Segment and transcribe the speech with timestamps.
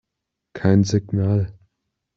[0.53, 1.53] Kein Signal.